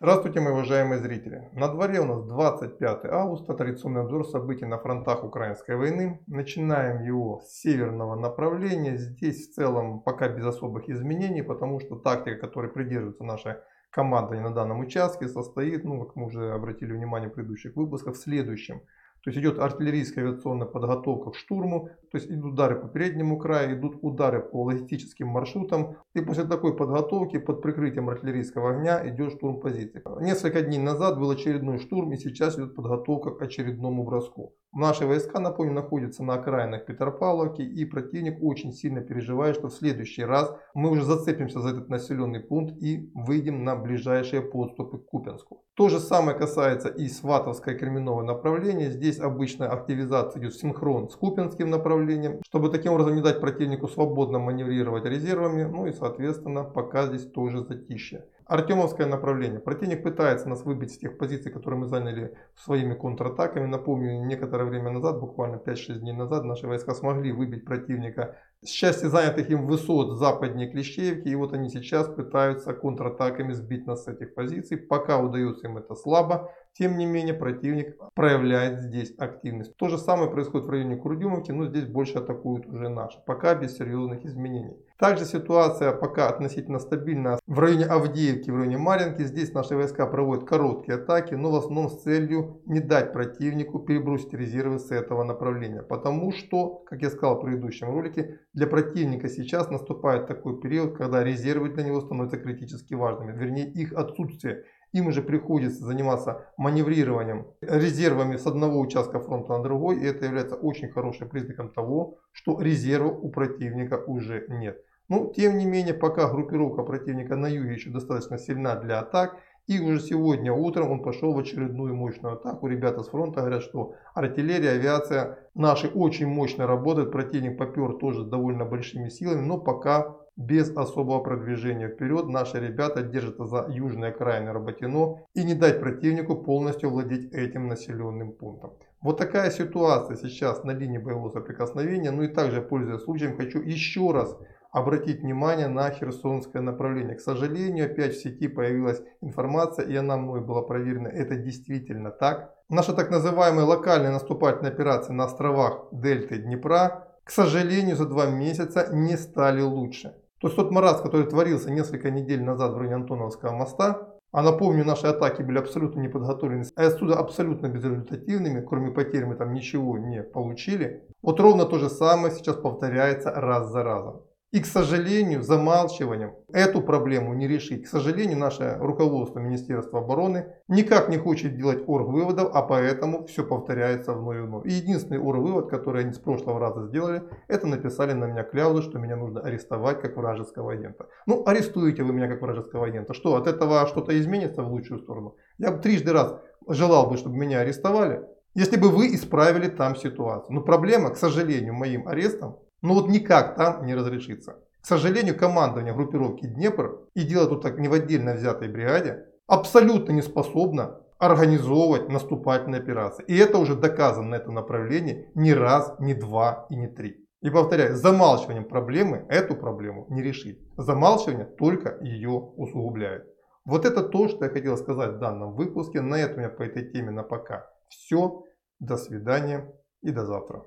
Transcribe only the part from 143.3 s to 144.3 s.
хочу еще